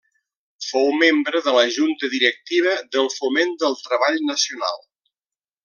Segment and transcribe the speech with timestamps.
[0.67, 4.83] Fou membre de la junta directiva de Foment del Treball Nacional.